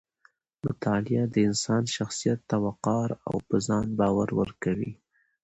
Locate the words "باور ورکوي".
3.99-4.91